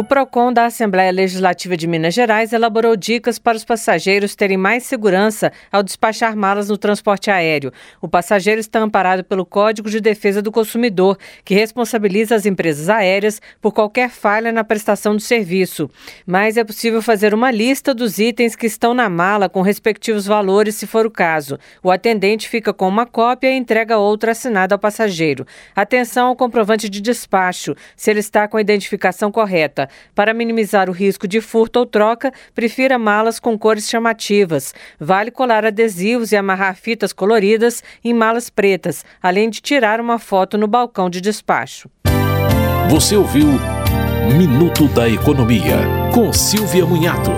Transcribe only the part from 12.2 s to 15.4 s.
as empresas aéreas por qualquer falha na prestação do